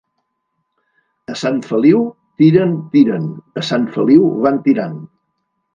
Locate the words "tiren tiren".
2.41-3.31